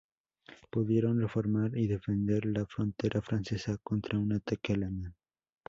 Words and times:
Pudieron 0.71 1.21
reformar 1.21 1.77
y 1.77 1.85
defender 1.85 2.47
la 2.47 2.65
frontera 2.65 3.21
francesa 3.21 3.77
contra 3.83 4.17
un 4.17 4.33
ataque 4.33 4.73
alemán. 4.73 5.13